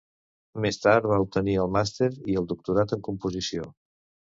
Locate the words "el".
1.65-1.69, 2.43-2.49